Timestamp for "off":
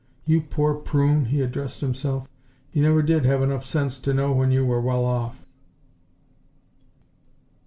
5.05-5.45